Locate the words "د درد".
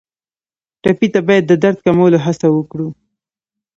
1.47-1.77